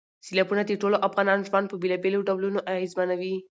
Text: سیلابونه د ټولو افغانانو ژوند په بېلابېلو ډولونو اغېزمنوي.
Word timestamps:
سیلابونه 0.25 0.61
د 0.65 0.71
ټولو 0.81 0.97
افغانانو 1.07 1.47
ژوند 1.49 1.65
په 1.69 1.75
بېلابېلو 1.81 2.25
ډولونو 2.29 2.59
اغېزمنوي. 2.73 3.35